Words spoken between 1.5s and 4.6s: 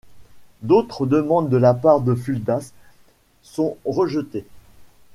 la part de Fuldas sont rejetées.